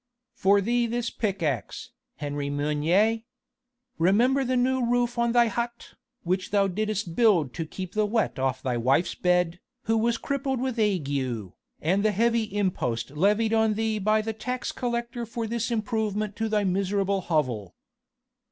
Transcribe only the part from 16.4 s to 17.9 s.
thy miserable hovel.